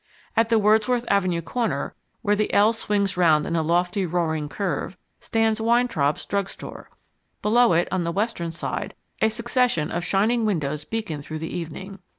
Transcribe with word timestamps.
At 0.35 0.49
the 0.49 0.57
Wordsworth 0.57 1.05
Avenue 1.09 1.43
corner, 1.43 1.93
where 2.23 2.35
the 2.35 2.51
L 2.55 2.73
swings 2.73 3.17
round 3.17 3.45
in 3.45 3.55
a 3.55 3.61
lofty 3.61 4.03
roaring 4.03 4.49
curve, 4.49 4.97
stands 5.19 5.61
Weintraub's 5.61 6.25
drug 6.25 6.49
store; 6.49 6.89
below 7.43 7.73
it, 7.73 7.87
on 7.91 8.03
the 8.03 8.11
western 8.11 8.49
side, 8.51 8.95
a 9.21 9.29
succession 9.29 9.91
of 9.91 10.03
shining 10.03 10.43
windows 10.43 10.85
beacon 10.85 11.21
through 11.21 11.37
the 11.37 11.55
evening. 11.55 11.99